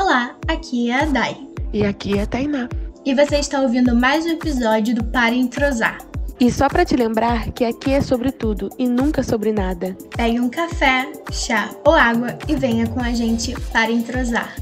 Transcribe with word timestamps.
Olá, 0.00 0.34
aqui 0.48 0.90
é 0.90 1.02
a 1.02 1.04
Dai. 1.04 1.36
E 1.74 1.84
aqui 1.84 2.16
é 2.16 2.22
a 2.22 2.26
Tainá. 2.26 2.70
E 3.04 3.14
você 3.14 3.36
está 3.36 3.60
ouvindo 3.60 3.94
mais 3.94 4.24
um 4.24 4.30
episódio 4.30 4.94
do 4.94 5.04
Para 5.04 5.34
Entrosar. 5.34 5.98
E 6.40 6.50
só 6.50 6.70
para 6.70 6.86
te 6.86 6.96
lembrar 6.96 7.50
que 7.52 7.66
aqui 7.66 7.92
é 7.92 8.00
sobre 8.00 8.32
tudo 8.32 8.70
e 8.78 8.88
nunca 8.88 9.22
sobre 9.22 9.52
nada. 9.52 9.94
Pegue 10.16 10.40
um 10.40 10.48
café, 10.48 11.06
chá 11.30 11.68
ou 11.84 11.92
água 11.92 12.38
e 12.48 12.56
venha 12.56 12.86
com 12.86 12.98
a 12.98 13.12
gente 13.12 13.54
para 13.70 13.92
entrosar. 13.92 14.56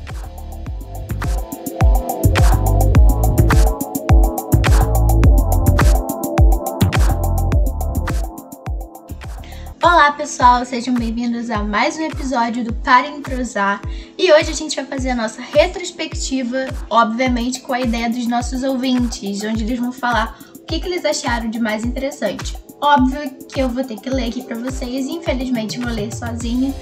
Olá 10.08 10.16
pessoal, 10.16 10.64
sejam 10.64 10.94
bem-vindos 10.94 11.50
a 11.50 11.62
mais 11.62 11.98
um 11.98 12.02
episódio 12.02 12.64
do 12.64 12.72
Para 12.72 13.06
Entrosar 13.06 13.82
e 14.16 14.32
hoje 14.32 14.50
a 14.50 14.54
gente 14.54 14.74
vai 14.74 14.86
fazer 14.86 15.10
a 15.10 15.14
nossa 15.14 15.42
retrospectiva, 15.42 16.66
obviamente 16.88 17.60
com 17.60 17.74
a 17.74 17.80
ideia 17.80 18.08
dos 18.08 18.26
nossos 18.26 18.62
ouvintes, 18.62 19.44
onde 19.44 19.64
eles 19.64 19.78
vão 19.78 19.92
falar 19.92 20.38
o 20.56 20.60
que, 20.60 20.80
que 20.80 20.88
eles 20.88 21.04
acharam 21.04 21.50
de 21.50 21.60
mais 21.60 21.84
interessante. 21.84 22.56
Óbvio 22.80 23.34
que 23.52 23.60
eu 23.60 23.68
vou 23.68 23.84
ter 23.84 24.00
que 24.00 24.08
ler 24.08 24.30
aqui 24.30 24.42
para 24.42 24.56
vocês, 24.56 25.06
infelizmente 25.06 25.78
vou 25.78 25.92
ler 25.92 26.10
sozinha 26.10 26.74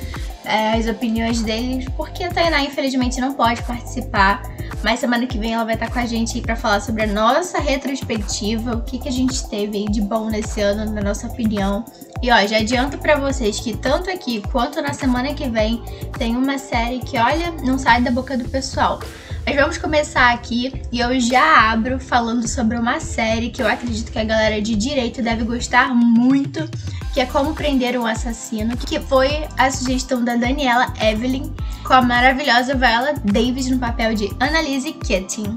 é, 0.46 0.74
as 0.74 0.86
opiniões 0.86 1.42
deles, 1.42 1.86
porque 1.96 2.24
a 2.24 2.30
Tainá 2.30 2.62
infelizmente 2.62 3.20
não 3.20 3.34
pode 3.34 3.62
participar 3.62 4.42
mas 4.82 5.00
semana 5.00 5.27
que 5.27 5.38
vem 5.38 5.54
ela 5.54 5.64
vai 5.64 5.74
estar 5.74 5.91
com 5.91 5.98
a 5.98 6.06
gente 6.06 6.41
para 6.41 6.54
falar 6.54 6.80
sobre 6.80 7.02
a 7.02 7.06
nossa 7.06 7.59
retrospectiva, 7.59 8.77
o 8.77 8.82
que, 8.82 8.98
que 8.98 9.09
a 9.09 9.12
gente 9.12 9.48
teve 9.48 9.84
de 9.87 10.01
bom 10.01 10.28
nesse 10.28 10.60
ano, 10.60 10.92
na 10.92 11.01
nossa 11.01 11.27
opinião. 11.27 11.84
E 12.23 12.30
ó, 12.30 12.46
já 12.46 12.59
adianto 12.59 12.98
para 12.98 13.16
vocês 13.16 13.59
que 13.59 13.77
tanto 13.77 14.10
aqui 14.10 14.42
quanto 14.52 14.80
na 14.80 14.92
semana 14.92 15.34
que 15.34 15.48
vem 15.48 15.82
tem 16.18 16.37
uma 16.37 16.59
série 16.59 17.01
que, 17.01 17.18
olha, 17.18 17.51
não 17.65 17.79
sai 17.79 18.01
da 18.01 18.10
boca 18.10 18.37
do 18.37 18.48
pessoal. 18.48 19.01
Mas 19.46 19.54
vamos 19.54 19.78
começar 19.78 20.34
aqui 20.34 20.72
e 20.90 20.98
eu 20.98 21.20
já 21.20 21.70
abro 21.70 22.00
falando 22.00 22.48
sobre 22.48 22.76
uma 22.76 22.98
série 22.98 23.48
que 23.48 23.62
eu 23.62 23.68
acredito 23.68 24.10
que 24.10 24.18
a 24.18 24.24
galera 24.24 24.60
de 24.60 24.74
direito 24.74 25.22
deve 25.22 25.44
gostar 25.44 25.94
muito, 25.94 26.68
que 27.14 27.20
é 27.20 27.26
Como 27.26 27.54
Prender 27.54 27.96
um 27.96 28.04
Assassino, 28.04 28.76
que 28.76 28.98
foi 28.98 29.46
a 29.56 29.70
sugestão 29.70 30.24
da 30.24 30.34
Daniela 30.34 30.92
Evelyn, 31.00 31.52
com 31.84 31.92
a 31.92 32.02
maravilhosa 32.02 32.74
Viola 32.74 33.14
Davis 33.24 33.70
no 33.70 33.78
papel 33.78 34.14
de 34.14 34.28
Annalise 34.40 34.92
Keating 34.92 35.54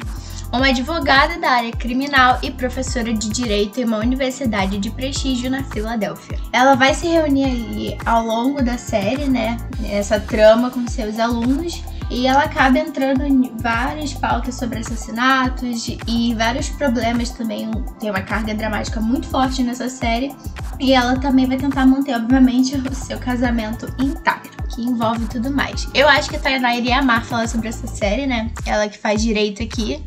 uma 0.52 0.68
advogada 0.68 1.38
da 1.38 1.50
área 1.52 1.72
criminal 1.72 2.40
e 2.42 2.50
professora 2.50 3.14
de 3.14 3.30
direito 3.30 3.80
em 3.80 3.86
uma 3.86 3.98
universidade 3.98 4.80
de 4.80 4.90
prestígio 4.90 5.50
na 5.50 5.64
Filadélfia. 5.64 6.40
Ela 6.52 6.74
vai 6.76 6.94
se 6.96 7.08
reunir 7.08 7.46
ali 7.46 7.98
ao 8.04 8.26
longo 8.26 8.64
da 8.64 8.76
série, 8.78 9.26
né, 9.26 9.58
essa 9.92 10.20
trama 10.20 10.72
com 10.72 10.88
seus 10.88 11.20
alunos 11.20 11.84
e 12.10 12.26
ela 12.26 12.44
acaba 12.44 12.80
entrando 12.80 13.24
em 13.24 13.56
várias 13.58 14.14
pautas 14.14 14.56
sobre 14.56 14.80
assassinatos 14.80 15.88
e 16.08 16.34
vários 16.34 16.70
problemas 16.70 17.30
também. 17.30 17.70
Tem 18.00 18.10
uma 18.10 18.22
carga 18.22 18.54
dramática 18.56 19.00
muito 19.00 19.28
forte 19.28 19.62
nessa 19.62 19.88
série. 19.90 20.36
E 20.80 20.94
ela 20.94 21.20
também 21.20 21.46
vai 21.46 21.58
tentar 21.58 21.86
manter, 21.86 22.16
obviamente, 22.16 22.76
o 22.76 22.96
seu 22.96 23.20
casamento 23.20 23.86
intacto, 24.00 24.58
que 24.70 24.82
envolve 24.82 25.26
tudo 25.28 25.52
mais. 25.52 25.88
Eu 25.94 26.08
acho 26.08 26.30
que 26.30 26.38
a 26.38 26.40
Tainá 26.40 26.76
iria 26.76 27.00
amar 27.00 27.24
falar 27.26 27.48
sobre 27.48 27.68
essa 27.68 27.86
série, 27.86 28.26
né? 28.26 28.50
Ela 28.66 28.88
que 28.88 28.98
faz 28.98 29.22
direito 29.22 29.62
aqui. 29.62 30.04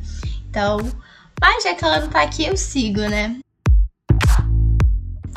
Então, 0.48 0.78
mas 1.40 1.62
já 1.62 1.74
que 1.74 1.84
ela 1.84 2.00
não 2.00 2.08
tá 2.08 2.22
aqui, 2.22 2.44
eu 2.44 2.56
sigo, 2.56 3.00
né? 3.00 3.36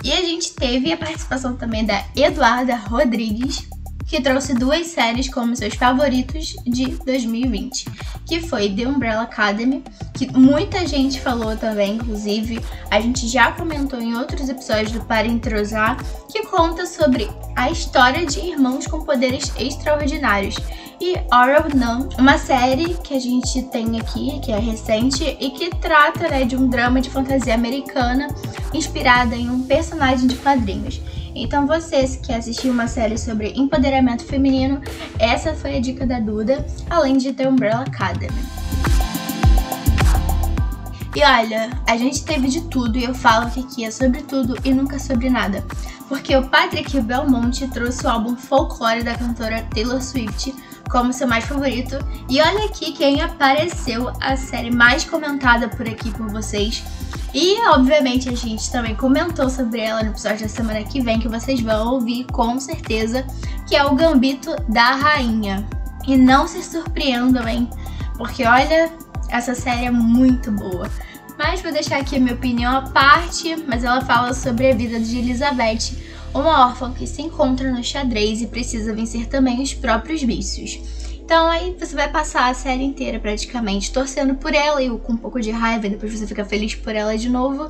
E 0.03 0.13
a 0.13 0.21
gente 0.21 0.53
teve 0.53 0.93
a 0.93 0.97
participação 0.97 1.55
também 1.55 1.85
da 1.85 2.03
Eduarda 2.15 2.75
Rodrigues, 2.75 3.67
que 4.07 4.21
trouxe 4.21 4.53
duas 4.53 4.87
séries 4.87 5.29
como 5.29 5.55
seus 5.55 5.73
favoritos 5.75 6.55
de 6.65 6.87
2020, 6.87 7.85
que 8.25 8.39
foi 8.39 8.69
The 8.69 8.87
Umbrella 8.87 9.23
Academy, 9.23 9.83
que 10.13 10.31
muita 10.31 10.87
gente 10.87 11.19
falou 11.19 11.55
também, 11.57 11.95
inclusive 11.95 12.59
a 12.91 12.99
gente 13.01 13.27
já 13.27 13.51
comentou 13.51 13.99
em 13.99 14.15
outros 14.15 14.47
episódios 14.47 14.91
do 14.91 15.01
Para 15.01 15.27
Entrosar, 15.27 15.97
que 16.31 16.43
conta 16.43 16.85
sobre 16.85 17.29
a 17.55 17.71
história 17.71 18.25
de 18.25 18.39
irmãos 18.39 18.85
com 18.87 19.03
poderes 19.03 19.51
extraordinários. 19.57 20.55
E 21.01 21.15
Oral 21.33 21.67
Numb, 21.75 22.15
uma 22.17 22.37
série 22.37 22.93
que 22.95 23.15
a 23.15 23.19
gente 23.19 23.63
tem 23.63 23.99
aqui, 23.99 24.39
que 24.39 24.51
é 24.51 24.59
recente 24.59 25.37
e 25.39 25.51
que 25.51 25.69
trata 25.75 26.29
né, 26.29 26.45
de 26.45 26.55
um 26.55 26.69
drama 26.69 27.01
de 27.01 27.09
fantasia 27.09 27.53
americana 27.53 28.27
inspirada 28.73 29.35
em 29.35 29.49
um 29.49 29.63
personagem 29.63 30.25
de 30.27 30.35
quadrinhos. 30.35 31.01
Então, 31.35 31.67
você 31.67 32.07
que 32.07 32.27
quer 32.27 32.37
assistir 32.37 32.69
uma 32.69 32.87
série 32.87 33.17
sobre 33.17 33.51
empoderamento 33.57 34.23
feminino, 34.23 34.81
essa 35.19 35.53
foi 35.53 35.75
a 35.75 35.81
dica 35.81 36.07
da 36.07 36.19
Duda, 36.19 36.65
além 36.89 37.17
de 37.17 37.33
ter 37.33 37.47
Umbrella 37.47 37.81
Academy. 37.81 38.33
E 41.13 41.23
olha, 41.23 41.69
a 41.87 41.97
gente 41.97 42.23
teve 42.23 42.47
de 42.47 42.61
tudo 42.61 42.97
e 42.97 43.03
eu 43.03 43.13
falo 43.13 43.49
que 43.49 43.59
aqui 43.61 43.85
é 43.85 43.91
sobre 43.91 44.21
tudo 44.21 44.57
e 44.63 44.73
nunca 44.73 44.97
sobre 44.97 45.29
nada. 45.29 45.63
Porque 46.07 46.35
o 46.35 46.47
Patrick 46.47 46.99
Belmonte 47.01 47.67
trouxe 47.67 48.05
o 48.05 48.09
álbum 48.09 48.35
Folklore 48.35 49.03
da 49.03 49.15
cantora 49.15 49.65
Taylor 49.73 50.01
Swift 50.01 50.53
como 50.89 51.11
seu 51.11 51.27
mais 51.27 51.45
favorito. 51.45 51.97
E 52.29 52.41
olha 52.41 52.65
aqui 52.65 52.91
quem 52.91 53.21
apareceu, 53.21 54.11
a 54.21 54.37
série 54.37 54.71
mais 54.71 55.03
comentada 55.03 55.67
por 55.67 55.87
aqui 55.87 56.11
por 56.11 56.27
vocês. 56.29 56.83
E, 57.35 57.59
obviamente, 57.67 58.29
a 58.29 58.33
gente 58.33 58.71
também 58.71 58.95
comentou 58.95 59.49
sobre 59.49 59.81
ela 59.81 60.01
no 60.01 60.11
episódio 60.11 60.43
da 60.43 60.47
semana 60.47 60.81
que 60.85 61.01
vem, 61.01 61.19
que 61.19 61.27
vocês 61.27 61.59
vão 61.59 61.95
ouvir 61.95 62.23
com 62.31 62.57
certeza, 62.57 63.27
que 63.67 63.75
é 63.75 63.83
o 63.83 63.93
Gambito 63.93 64.55
da 64.69 64.91
Rainha. 64.91 65.67
E 66.07 66.15
não 66.15 66.47
se 66.47 66.63
surpreendam, 66.63 67.45
hein? 67.45 67.69
Porque, 68.17 68.45
olha, 68.45 68.89
essa 69.27 69.53
série 69.53 69.83
é 69.83 69.91
muito 69.91 70.49
boa. 70.49 70.89
Mas 71.37 71.61
vou 71.61 71.73
deixar 71.73 71.97
aqui 71.97 72.15
a 72.15 72.19
minha 72.21 72.35
opinião 72.35 72.73
à 72.73 72.83
parte, 72.83 73.53
mas 73.67 73.83
ela 73.83 73.99
fala 73.99 74.33
sobre 74.33 74.71
a 74.71 74.73
vida 74.73 74.97
de 74.97 75.17
Elizabeth, 75.17 75.91
uma 76.33 76.67
órfã 76.67 76.93
que 76.93 77.05
se 77.05 77.21
encontra 77.21 77.69
no 77.69 77.83
xadrez 77.83 78.41
e 78.41 78.47
precisa 78.47 78.95
vencer 78.95 79.25
também 79.25 79.61
os 79.61 79.73
próprios 79.73 80.23
vícios. 80.23 80.79
Então 81.25 81.49
aí 81.49 81.75
você 81.77 81.95
vai 81.95 82.07
passar 82.07 82.51
a 82.51 82.53
série 82.53 82.83
inteira 82.83 83.19
praticamente 83.19 83.91
torcendo 83.91 84.35
por 84.35 84.53
ela 84.53 84.79
e 84.79 84.87
com 84.99 85.13
um 85.13 85.17
pouco 85.17 85.41
de 85.41 85.49
raiva, 85.49 85.87
e 85.87 85.89
depois 85.89 86.13
você 86.13 86.27
fica 86.27 86.45
feliz 86.45 86.75
por 86.75 86.95
ela 86.95 87.17
de 87.17 87.27
novo. 87.27 87.67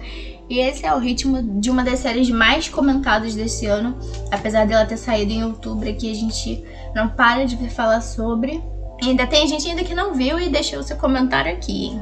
E 0.49 0.59
esse 0.59 0.85
é 0.85 0.93
o 0.93 0.99
ritmo 0.99 1.41
de 1.61 1.71
uma 1.71 1.81
das 1.81 1.99
séries 1.99 2.29
mais 2.29 2.67
comentadas 2.67 3.33
desse 3.33 3.65
ano, 3.65 3.97
apesar 4.29 4.67
dela 4.67 4.85
ter 4.85 4.97
saído 4.97 5.31
em 5.31 5.45
outubro 5.45 5.89
aqui, 5.89 6.11
a 6.11 6.13
gente 6.13 6.65
não 6.93 7.07
para 7.07 7.45
de 7.45 7.55
falar 7.69 8.01
sobre. 8.01 8.61
E 9.01 9.07
ainda 9.07 9.25
tem 9.25 9.47
gente 9.47 9.69
ainda 9.69 9.85
que 9.85 9.95
não 9.95 10.13
viu 10.13 10.37
e 10.37 10.49
deixou 10.49 10.83
seu 10.83 10.97
comentário 10.97 11.53
aqui. 11.53 11.97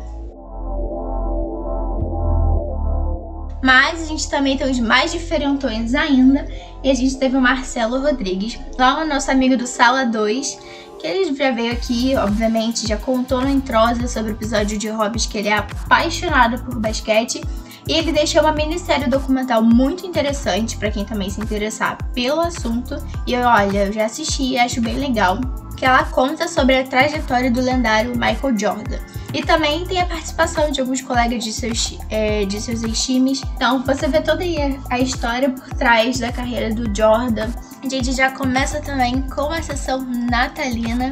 Mas 3.64 4.02
a 4.02 4.06
gente 4.06 4.30
também 4.30 4.58
tem 4.58 4.70
os 4.70 4.80
mais 4.80 5.14
diferentões 5.14 5.96
ainda. 5.96 6.46
E 6.84 6.92
a 6.92 6.94
gente 6.94 7.18
teve 7.18 7.38
o 7.38 7.42
Marcelo 7.42 8.02
Rodrigues, 8.02 8.60
lá 8.78 9.02
o 9.02 9.08
nosso 9.08 9.32
amigo 9.32 9.56
do 9.56 9.66
Sala 9.66 10.06
2, 10.06 10.60
que 11.00 11.08
ele 11.08 11.34
já 11.34 11.50
veio 11.50 11.72
aqui, 11.72 12.14
obviamente, 12.18 12.86
já 12.86 12.98
contou 12.98 13.40
no 13.40 13.50
Entrosa 13.50 14.06
sobre 14.10 14.34
o 14.34 14.36
episódio 14.36 14.78
de 14.78 14.90
hobbies 14.90 15.26
que 15.26 15.38
ele 15.38 15.48
é 15.48 15.58
apaixonado 15.58 16.62
por 16.62 16.78
basquete. 16.78 17.42
E 17.88 17.94
ele 17.94 18.12
deixou 18.12 18.42
uma 18.42 18.52
minissérie 18.52 19.10
documental 19.10 19.62
muito 19.62 20.06
interessante 20.06 20.78
para 20.78 20.92
quem 20.92 21.06
também 21.06 21.30
se 21.30 21.40
interessar 21.42 21.98
pelo 22.14 22.42
assunto. 22.42 22.96
E 23.26 23.36
olha, 23.36 23.86
eu 23.86 23.94
já 23.94 24.06
assisti 24.06 24.44
e 24.44 24.58
acho 24.58 24.82
bem 24.82 24.96
legal. 24.96 25.40
Que 25.76 25.86
ela 25.86 26.04
conta 26.06 26.48
sobre 26.48 26.78
a 26.78 26.84
trajetória 26.84 27.52
do 27.52 27.62
lendário 27.62 28.12
Michael 28.12 28.58
Jordan. 28.58 29.00
E 29.34 29.44
também 29.44 29.86
tem 29.86 30.00
a 30.00 30.06
participação 30.06 30.72
de 30.72 30.80
alguns 30.80 31.02
colegas 31.02 31.44
de 31.44 31.52
seus, 31.52 31.98
é, 32.10 32.46
de 32.46 32.62
seus 32.62 33.04
times. 33.04 33.42
Então 33.56 33.84
você 33.84 34.08
vê 34.08 34.22
toda 34.22 34.44
a 34.90 35.00
história 35.00 35.50
por 35.50 35.68
trás 35.76 36.20
da 36.20 36.32
carreira 36.32 36.74
do 36.74 36.96
Jordan 36.96 37.50
a 37.84 37.90
gente 37.90 38.14
já 38.14 38.32
começa 38.32 38.80
também 38.80 39.22
com 39.24 39.50
a 39.50 39.62
sessão 39.62 40.00
natalina 40.30 41.12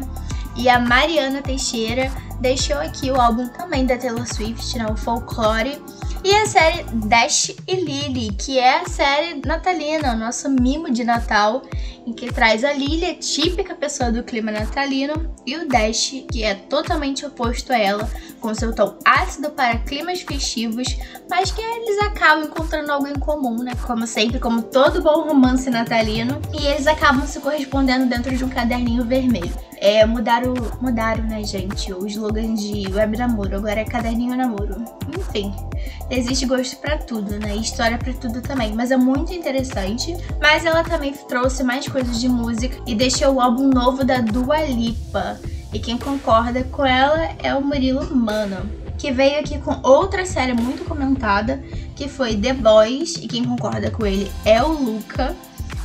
e 0.55 0.69
a 0.69 0.79
Mariana 0.79 1.41
Teixeira 1.41 2.09
deixou 2.39 2.77
aqui 2.77 3.11
o 3.11 3.19
álbum 3.19 3.45
também 3.49 3.85
da 3.85 3.97
Taylor 3.97 4.25
Swift, 4.25 4.77
né, 4.77 4.87
o 4.89 4.95
Folklore, 4.95 5.81
e 6.23 6.35
a 6.35 6.45
série 6.45 6.83
Dash 7.07 7.49
e 7.67 7.75
Lily, 7.75 8.33
que 8.33 8.59
é 8.59 8.81
a 8.81 8.85
série 8.85 9.41
natalina, 9.45 10.13
o 10.13 10.17
nosso 10.17 10.49
mimo 10.49 10.91
de 10.91 11.03
Natal, 11.03 11.63
em 12.05 12.13
que 12.13 12.31
traz 12.31 12.63
a 12.63 12.73
Lily, 12.73 13.05
a 13.05 13.15
típica 13.15 13.75
pessoa 13.75 14.11
do 14.11 14.23
clima 14.23 14.51
natalino, 14.51 15.31
e 15.45 15.57
o 15.57 15.67
Dash, 15.67 16.23
que 16.31 16.43
é 16.43 16.53
totalmente 16.53 17.25
oposto 17.25 17.73
a 17.73 17.77
ela, 17.77 18.09
com 18.39 18.53
seu 18.53 18.73
tom 18.73 18.95
ácido 19.05 19.49
para 19.51 19.79
climas 19.79 20.21
festivos, 20.21 20.95
mas 21.29 21.51
que 21.51 21.61
eles 21.61 21.97
acabam 21.99 22.45
encontrando 22.45 22.91
algo 22.91 23.07
em 23.07 23.17
comum, 23.17 23.63
né? 23.63 23.73
Como 23.85 24.05
sempre, 24.05 24.39
como 24.39 24.61
todo 24.61 25.01
bom 25.01 25.27
romance 25.27 25.69
natalino, 25.69 26.39
e 26.53 26.65
eles 26.65 26.85
acabam 26.85 27.25
se 27.25 27.39
correspondendo 27.39 28.05
dentro 28.05 28.35
de 28.35 28.43
um 28.43 28.49
caderninho 28.49 29.05
vermelho. 29.05 29.53
É, 29.77 30.05
mudaram, 30.05 30.53
mudaram, 30.79 31.23
né, 31.23 31.43
gente, 31.43 31.91
o 31.91 32.05
slogan 32.05 32.53
de 32.53 32.87
web 32.93 33.17
namoro, 33.17 33.55
agora 33.55 33.79
é 33.79 33.85
caderninho 33.85 34.35
namoro. 34.35 34.83
Enfim, 35.17 35.51
existe 36.09 36.45
gosto 36.45 36.77
para 36.77 36.97
tudo, 36.97 37.39
né? 37.39 37.55
História 37.55 37.97
para 37.97 38.13
tudo 38.13 38.41
também, 38.41 38.73
mas 38.73 38.91
é 38.91 38.97
muito 38.97 39.33
interessante. 39.33 40.15
Mas 40.39 40.65
ela 40.65 40.83
também 40.83 41.13
trouxe 41.13 41.63
mais 41.63 41.87
coisas 41.87 42.19
de 42.19 42.27
música 42.27 42.77
e 42.85 42.95
deixou 42.95 43.35
o 43.35 43.41
álbum 43.41 43.67
novo 43.67 44.03
da 44.03 44.19
Dua 44.19 44.63
Lipa 44.63 45.39
E 45.73 45.79
quem 45.79 45.97
concorda 45.97 46.63
com 46.65 46.85
ela 46.85 47.29
é 47.41 47.55
o 47.55 47.61
Murilo 47.61 48.15
Mano, 48.15 48.69
que 48.97 49.11
veio 49.11 49.39
aqui 49.39 49.57
com 49.57 49.79
outra 49.81 50.25
série 50.25 50.53
muito 50.53 50.83
comentada, 50.83 51.63
que 51.95 52.07
foi 52.07 52.35
The 52.35 52.53
Boys, 52.53 53.15
e 53.15 53.27
quem 53.27 53.45
concorda 53.45 53.89
com 53.89 54.05
ele 54.05 54.31
é 54.45 54.61
o 54.61 54.73
Luca. 54.73 55.35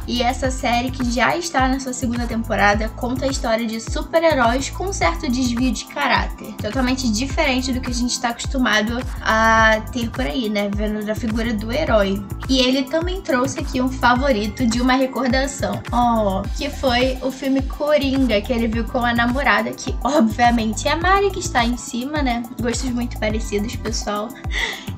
E 0.07 0.23
essa 0.23 0.51
série, 0.51 0.91
que 0.91 1.05
já 1.11 1.37
está 1.37 1.67
na 1.67 1.81
sua 1.81 1.93
segunda 1.93 2.27
temporada, 2.27 2.89
conta 2.91 3.27
a 3.27 3.29
história 3.29 3.67
de 3.67 3.81
super-heróis 3.81 4.71
com 4.71 4.87
um 4.87 4.93
certo 4.93 5.31
desvio 5.31 5.73
de 5.73 5.85
caráter. 5.87 6.53
Totalmente 6.55 7.11
diferente 7.11 7.73
do 7.73 7.81
que 7.81 7.91
a 7.91 7.95
gente 7.95 8.13
está 8.13 8.29
acostumado 8.29 8.99
a 9.21 9.81
ter 9.93 10.09
por 10.11 10.25
aí, 10.25 10.49
né? 10.49 10.71
Vendo 10.75 11.05
da 11.05 11.15
figura 11.15 11.53
do 11.53 11.73
herói. 11.73 12.25
E 12.49 12.59
ele 12.61 12.85
também 12.85 13.21
trouxe 13.21 13.59
aqui 13.59 13.81
um 13.81 13.91
favorito 13.91 14.65
de 14.67 14.81
uma 14.81 14.93
recordação. 14.93 15.83
Oh, 15.93 16.43
que 16.57 16.71
foi 16.71 17.19
o 17.23 17.31
filme 17.33 17.63
Coringa, 17.63 18.41
que 18.41 18.53
ele 18.53 18.69
viu 18.69 18.85
com 18.85 19.05
a 19.05 19.13
namorada, 19.13 19.73
que 19.73 19.95
obviamente 20.05 20.87
é 20.87 20.93
a 20.93 20.97
Mari 20.97 21.31
que 21.31 21.41
está 21.41 21.65
em 21.65 21.77
cima, 21.77 22.23
né? 22.23 22.45
Gostos 22.61 22.91
muito 22.91 23.19
parecidos, 23.19 23.75
pessoal. 23.77 24.29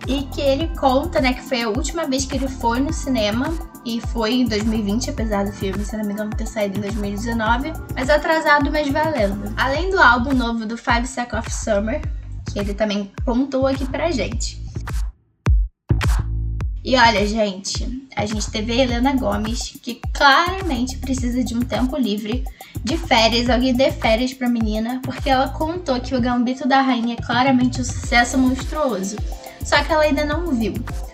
E 0.07 0.23
que 0.23 0.41
ele 0.41 0.69
conta, 0.69 1.21
né, 1.21 1.35
que 1.35 1.43
foi 1.43 1.61
a 1.61 1.69
última 1.69 2.07
vez 2.07 2.25
que 2.25 2.35
ele 2.35 2.49
foi 2.49 2.81
no 2.81 2.91
cinema 2.95 3.53
e 3.85 4.01
foi 4.01 4.35
em 4.35 4.45
2020, 4.45 5.11
apesar 5.11 5.45
do 5.45 5.53
filme, 5.53 5.85
se 5.85 5.97
não 5.97 6.05
me 6.05 6.13
engano, 6.13 6.31
ter 6.31 6.47
saído 6.47 6.79
em 6.79 6.83
2019, 6.83 7.73
mas 7.95 8.11
atrasado, 8.11 8.71
mas 8.71 8.89
valendo. 8.89 9.53
Além 9.57 9.91
do 9.91 10.01
álbum 10.01 10.35
novo 10.35 10.67
do 10.67 10.77
Five 10.77 11.07
Seconds 11.07 11.47
of 11.47 11.55
Summer, 11.55 12.03
que 12.53 12.59
ele 12.59 12.75
também 12.75 13.13
pontuou 13.25 13.67
aqui 13.67 13.87
pra 13.87 14.11
gente. 14.11 14.61
E 16.85 16.97
olha, 16.97 17.27
gente, 17.27 18.09
a 18.17 18.25
gente 18.25 18.51
teve 18.51 18.73
a 18.73 18.77
Helena 18.77 19.15
Gomes, 19.15 19.79
que 19.83 20.01
claramente 20.15 20.97
precisa 20.97 21.45
de 21.45 21.55
um 21.55 21.61
tempo 21.61 21.97
livre, 21.97 22.45
de 22.83 22.97
férias, 22.97 23.51
alguém 23.51 23.75
dê 23.75 23.91
férias 23.91 24.33
pra 24.33 24.49
menina, 24.49 25.01
porque 25.03 25.29
ela 25.29 25.49
contou 25.51 26.01
que 26.01 26.15
o 26.15 26.21
Gambito 26.21 26.67
da 26.67 26.81
Rainha 26.81 27.17
é 27.19 27.23
claramente 27.23 27.81
um 27.81 27.85
sucesso 27.85 28.39
monstruoso. 28.39 29.17
Só 29.69 29.85
que 29.85 29.93
ela 29.93 30.05
ainda 30.05 30.25
não 30.25 30.47
viu. 30.47 30.73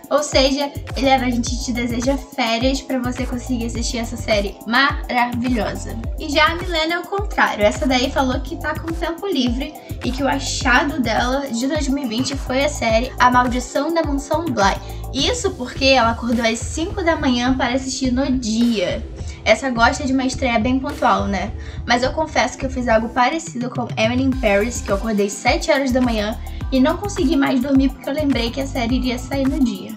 Ou 0.09 0.23
seja, 0.23 0.71
ele 0.97 1.11
a 1.11 1.19
gente 1.29 1.65
te 1.65 1.73
deseja 1.73 2.17
férias 2.17 2.81
para 2.81 3.01
você 3.01 3.27
conseguir 3.27 3.67
assistir 3.67 3.99
essa 3.99 4.17
série 4.17 4.55
maravilhosa. 4.65 5.97
E 6.21 6.29
já 6.29 6.53
a 6.53 6.55
Milena 6.55 6.95
é 6.95 6.99
o 7.01 7.03
contrário. 7.03 7.65
Essa 7.65 7.85
daí 7.85 8.13
falou 8.13 8.39
que 8.41 8.55
tá 8.55 8.79
com 8.79 8.93
tempo 8.93 9.27
livre 9.27 9.75
e 10.05 10.13
que 10.13 10.23
o 10.23 10.29
achado 10.29 11.01
dela 11.01 11.49
de 11.49 11.67
2020 11.67 12.37
foi 12.37 12.65
a 12.65 12.69
série 12.69 13.13
A 13.19 13.29
Maldição 13.29 13.93
da 13.93 14.05
Mansão 14.05 14.45
Bly. 14.45 14.77
Isso 15.13 15.51
porque 15.55 15.87
ela 15.87 16.13
acordou 16.13 16.47
às 16.47 16.61
5 16.61 17.03
da 17.03 17.17
manhã 17.17 17.57
para 17.57 17.75
assistir 17.75 18.13
no 18.13 18.31
dia. 18.31 19.05
Essa 19.45 19.69
gosta 19.69 20.07
de 20.07 20.13
uma 20.13 20.25
estreia 20.25 20.61
bem 20.61 20.79
pontual, 20.79 21.27
né? 21.27 21.51
Mas 21.85 22.05
eu 22.05 22.13
confesso 22.13 22.57
que 22.57 22.65
eu 22.65 22.71
fiz 22.71 22.87
algo 22.87 23.09
parecido 23.09 23.69
com 23.69 23.89
Emily 23.97 24.23
in 24.23 24.31
Paris, 24.31 24.81
que 24.81 24.93
eu 24.93 24.97
acordei 24.97 25.29
7 25.29 25.73
horas 25.73 25.91
da 25.91 26.01
manhã 26.01 26.39
e 26.75 26.81
não 26.81 26.97
consegui 26.97 27.37
mais 27.37 27.61
dormir 27.61 27.89
porque 27.91 28.11
eu 28.11 28.15
lembrei 28.15 28.51
que 28.51 28.61
a 28.61 28.67
série 28.67 28.97
iria 28.97 29.17
sair 29.17 29.47
no 29.47 29.63
dia. 29.63 29.97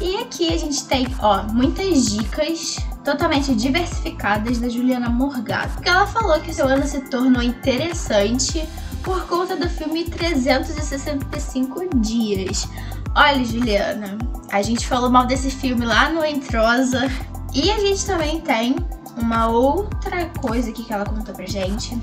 E 0.00 0.16
aqui 0.18 0.54
a 0.54 0.56
gente 0.56 0.84
tem, 0.84 1.08
ó, 1.20 1.42
muitas 1.52 2.06
dicas 2.12 2.76
totalmente 3.02 3.52
diversificadas 3.56 4.58
da 4.58 4.68
Juliana 4.68 5.10
Morgado. 5.10 5.72
Porque 5.72 5.88
ela 5.88 6.06
falou 6.06 6.38
que 6.38 6.54
seu 6.54 6.68
ano 6.68 6.86
se 6.86 7.00
tornou 7.10 7.42
interessante 7.42 8.64
por 9.02 9.26
conta 9.26 9.56
do 9.56 9.68
filme 9.68 10.04
365 10.04 11.96
Dias. 11.96 12.68
Olha, 13.16 13.44
Juliana, 13.44 14.16
a 14.52 14.62
gente 14.62 14.86
falou 14.86 15.10
mal 15.10 15.26
desse 15.26 15.50
filme 15.50 15.84
lá 15.84 16.10
no 16.10 16.24
Entrosa. 16.24 17.10
E 17.52 17.72
a 17.72 17.80
gente 17.80 18.06
também 18.06 18.40
tem 18.40 18.76
uma 19.20 19.48
outra 19.48 20.26
coisa 20.40 20.70
aqui 20.70 20.84
que 20.84 20.92
ela 20.92 21.04
contou 21.04 21.34
pra 21.34 21.44
gente. 21.44 22.00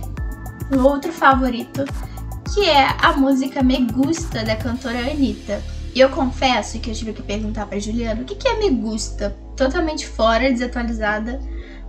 Um 0.72 0.84
outro 0.84 1.12
favorito, 1.12 1.84
que 2.54 2.66
é 2.66 2.88
a 3.02 3.14
música 3.14 3.64
Me 3.64 3.86
Gusta 3.86 4.44
da 4.44 4.56
cantora 4.56 5.00
Anitta. 5.00 5.62
E 5.96 6.00
eu 6.00 6.10
confesso 6.10 6.80
que 6.80 6.90
eu 6.90 6.94
tive 6.94 7.14
que 7.14 7.24
perguntar 7.24 7.66
pra 7.66 7.80
Juliana 7.80 8.22
o 8.22 8.26
que, 8.26 8.36
que 8.36 8.48
é 8.48 8.58
Me 8.58 8.70
Gusta. 8.70 9.36
Totalmente 9.58 10.08
fora, 10.08 10.52
desatualizada. 10.52 11.42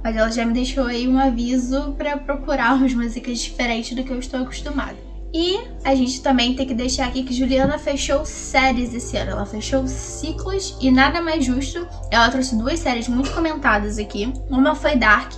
Mas 0.03 0.17
ela 0.17 0.31
já 0.31 0.47
me 0.47 0.55
deixou 0.55 0.87
aí 0.87 1.07
um 1.07 1.19
aviso 1.19 1.95
para 1.99 2.17
procurar 2.17 2.75
umas 2.75 2.95
músicas 2.95 3.39
diferentes 3.39 3.95
do 3.95 4.03
que 4.03 4.11
eu 4.11 4.19
estou 4.19 4.41
acostumada. 4.41 4.97
E 5.33 5.61
a 5.85 5.95
gente 5.95 6.23
também 6.23 6.57
tem 6.57 6.67
que 6.67 6.75
deixar 6.75 7.07
aqui 7.07 7.23
que 7.23 7.33
Juliana 7.33 7.79
fechou 7.79 8.25
séries 8.25 8.93
esse 8.93 9.17
ano. 9.17 9.33
Ela 9.33 9.47
fechou 9.47 9.87
ciclos 9.87 10.77
e 10.81 10.91
nada 10.91 11.21
mais 11.21 11.45
justo. 11.45 11.87
Ela 12.11 12.31
trouxe 12.31 12.57
duas 12.57 12.81
séries 12.81 13.07
muito 13.07 13.31
comentadas 13.31 13.99
aqui. 13.99 14.33
Uma 14.49 14.75
foi 14.75 14.97
Dark, 14.97 15.35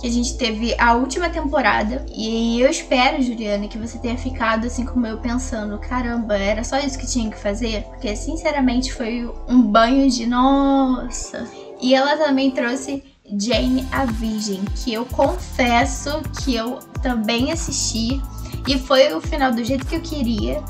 que 0.00 0.06
a 0.06 0.10
gente 0.10 0.36
teve 0.36 0.74
a 0.78 0.94
última 0.94 1.28
temporada. 1.28 2.04
E 2.10 2.60
eu 2.60 2.70
espero, 2.70 3.22
Juliana, 3.22 3.68
que 3.68 3.78
você 3.78 3.98
tenha 3.98 4.16
ficado 4.16 4.66
assim 4.66 4.84
como 4.84 5.06
eu 5.06 5.18
pensando: 5.18 5.78
caramba, 5.78 6.36
era 6.36 6.64
só 6.64 6.78
isso 6.78 6.98
que 6.98 7.06
tinha 7.06 7.30
que 7.30 7.38
fazer? 7.38 7.84
Porque 7.84 8.16
sinceramente 8.16 8.92
foi 8.92 9.30
um 9.46 9.60
banho 9.60 10.08
de 10.10 10.26
nossa. 10.26 11.46
E 11.80 11.94
ela 11.94 12.16
também 12.16 12.50
trouxe 12.50 13.02
Jane 13.38 13.86
a 13.92 14.04
Virgem, 14.04 14.62
que 14.76 14.92
eu 14.92 15.04
confesso 15.06 16.22
que 16.42 16.54
eu 16.54 16.78
também 17.02 17.52
assisti. 17.52 18.20
E 18.66 18.78
foi 18.78 19.12
o 19.14 19.20
final 19.20 19.52
do 19.52 19.64
jeito 19.64 19.86
que 19.86 19.96
eu 19.96 20.00
queria. 20.00 20.62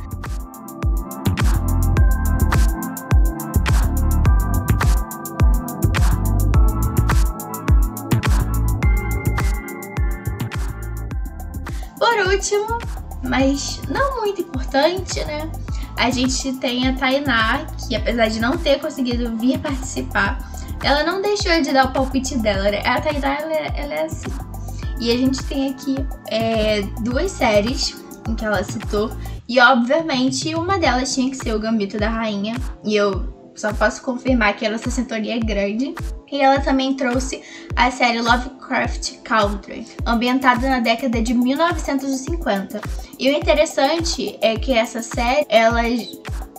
Último, 12.41 12.79
mas 13.23 13.81
não 13.89 14.23
muito 14.23 14.41
importante, 14.41 15.23
né? 15.25 15.51
A 15.97 16.11
gente 16.11 16.55
tem 16.55 16.89
a 16.89 16.95
Tainá, 16.95 17.67
que 17.87 17.95
apesar 17.95 18.29
de 18.29 18.41
não 18.41 18.57
ter 18.57 18.81
conseguido 18.81 19.37
vir 19.37 19.59
participar, 19.59 20.51
ela 20.83 21.05
não 21.05 21.21
deixou 21.21 21.61
de 21.61 21.71
dar 21.73 21.87
o 21.87 21.93
palpite 21.93 22.39
dela. 22.39 22.71
Né? 22.71 22.81
A 22.87 22.99
Tainá, 23.01 23.35
ela, 23.35 23.53
é, 23.53 23.73
ela 23.77 23.95
é 23.95 24.05
assim. 24.05 24.31
E 24.99 25.11
a 25.13 25.17
gente 25.17 25.43
tem 25.45 25.71
aqui 25.71 25.97
é, 26.29 26.83
duas 27.01 27.31
séries 27.31 28.03
em 28.27 28.35
que 28.35 28.45
ela 28.45 28.65
citou. 28.65 29.11
E 29.47 29.61
obviamente 29.61 30.55
uma 30.55 30.79
delas 30.79 31.15
tinha 31.15 31.31
que 31.31 31.37
ser 31.37 31.55
o 31.55 31.61
Gambito 31.61 31.99
da 31.99 32.09
Rainha. 32.09 32.57
E 32.83 32.97
eu 32.97 33.40
só 33.55 33.73
posso 33.73 34.03
confirmar 34.03 34.57
que 34.57 34.67
a 34.67 34.71
nossa 34.71 34.91
sintonia 34.91 35.37
é 35.37 35.39
grande. 35.39 35.95
E 36.31 36.41
ela 36.41 36.61
também 36.61 36.95
trouxe 36.95 37.43
a 37.75 37.91
série 37.91 38.21
Lovecraft 38.21 39.19
Country, 39.25 39.87
ambientada 40.07 40.69
na 40.69 40.81
década 40.81 41.21
de 41.21 41.35
1950. 41.35 42.81
E 43.19 43.29
o 43.29 43.33
interessante 43.33 44.39
é 44.41 44.57
que 44.57 44.73
essa 44.73 45.03
série, 45.03 45.45
ela 45.49 45.83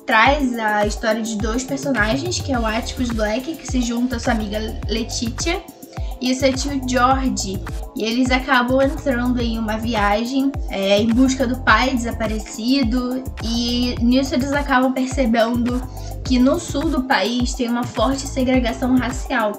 traz 0.06 0.58
a 0.60 0.86
história 0.86 1.22
de 1.22 1.38
dois 1.38 1.64
personagens, 1.64 2.40
que 2.40 2.52
é 2.52 2.60
o 2.60 2.66
Atticus 2.66 3.10
Black, 3.12 3.56
que 3.56 3.66
se 3.66 3.82
junta 3.82 4.18
à 4.18 4.20
sua 4.20 4.34
amiga 4.34 4.60
Letitia, 4.90 5.64
e 6.22 6.32
o 6.32 6.36
seu 6.36 6.54
tio 6.54 6.80
George. 6.88 7.60
E 7.96 8.04
eles 8.04 8.30
acabam 8.32 8.82
entrando 8.82 9.42
em 9.42 9.58
uma 9.58 9.78
viagem 9.78 10.52
é, 10.70 11.02
em 11.02 11.08
busca 11.08 11.48
do 11.48 11.58
pai 11.58 11.96
desaparecido, 11.96 13.24
e 13.44 13.96
nisso 14.02 14.36
eles 14.36 14.54
acabam 14.54 14.94
percebendo 14.94 15.82
que 16.24 16.38
no 16.38 16.60
sul 16.60 16.90
do 16.90 17.04
país 17.04 17.54
tem 17.54 17.68
uma 17.68 17.84
forte 17.84 18.28
segregação 18.28 18.96
racial. 18.96 19.54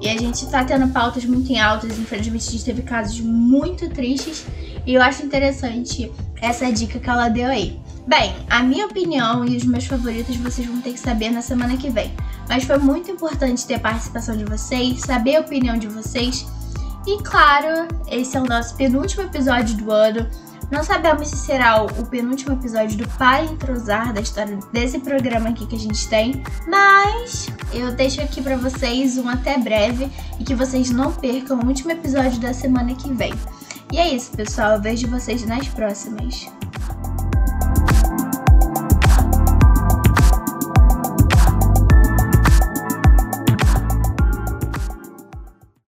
E 0.00 0.08
a 0.08 0.16
gente 0.16 0.46
tá 0.46 0.64
tendo 0.64 0.88
pautas 0.88 1.24
muito 1.24 1.50
em 1.50 1.60
altas, 1.60 1.98
infelizmente 1.98 2.48
a 2.48 2.52
gente 2.52 2.64
teve 2.64 2.82
casos 2.82 3.20
muito 3.20 3.88
tristes, 3.90 4.46
e 4.86 4.94
eu 4.94 5.02
acho 5.02 5.24
interessante 5.24 6.12
essa 6.40 6.70
dica 6.70 6.98
que 6.98 7.10
ela 7.10 7.28
deu 7.28 7.48
aí. 7.48 7.78
Bem, 8.06 8.36
a 8.50 8.62
minha 8.62 8.84
opinião 8.84 9.46
e 9.46 9.56
os 9.56 9.64
meus 9.64 9.86
favoritos 9.86 10.36
vocês 10.36 10.66
vão 10.66 10.78
ter 10.80 10.92
que 10.92 11.00
saber 11.00 11.30
na 11.30 11.40
semana 11.40 11.76
que 11.76 11.88
vem. 11.88 12.12
Mas 12.48 12.64
foi 12.64 12.76
muito 12.76 13.10
importante 13.10 13.66
ter 13.66 13.74
a 13.74 13.80
participação 13.80 14.36
de 14.36 14.44
vocês, 14.44 15.00
saber 15.00 15.36
a 15.36 15.40
opinião 15.40 15.78
de 15.78 15.88
vocês. 15.88 16.46
E 17.06 17.22
claro, 17.22 17.88
esse 18.10 18.36
é 18.36 18.40
o 18.40 18.44
nosso 18.44 18.76
penúltimo 18.76 19.22
episódio 19.22 19.74
do 19.78 19.90
ano. 19.90 20.28
Não 20.70 20.82
sabemos 20.82 21.28
se 21.28 21.36
será 21.36 21.82
o 21.82 22.06
penúltimo 22.06 22.52
episódio 22.54 22.98
do 22.98 23.08
Para 23.16 23.44
Entrosar 23.44 24.12
da 24.12 24.20
história 24.20 24.58
desse 24.72 24.98
programa 24.98 25.50
aqui 25.50 25.66
que 25.66 25.76
a 25.76 25.78
gente 25.78 26.06
tem, 26.08 26.42
mas 26.66 27.48
eu 27.72 27.92
deixo 27.92 28.20
aqui 28.20 28.42
para 28.42 28.56
vocês 28.56 29.16
um 29.16 29.28
até 29.28 29.56
breve 29.58 30.10
e 30.38 30.44
que 30.44 30.54
vocês 30.54 30.90
não 30.90 31.12
percam 31.12 31.58
o 31.58 31.66
último 31.66 31.92
episódio 31.92 32.38
da 32.40 32.52
semana 32.52 32.94
que 32.94 33.12
vem. 33.12 33.32
E 33.92 33.98
é 33.98 34.14
isso, 34.14 34.32
pessoal. 34.32 34.72
Eu 34.72 34.82
vejo 34.82 35.06
vocês 35.08 35.44
nas 35.46 35.68
próximas. 35.68 36.48